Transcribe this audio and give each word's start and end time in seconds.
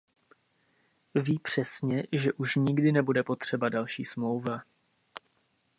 Ví 1.15 1.39
přesně, 1.39 2.03
že 2.11 2.33
už 2.33 2.55
nikdy 2.55 2.91
nebude 2.91 3.23
potřeba 3.23 3.69
další 3.69 4.05
smlouva. 4.05 4.61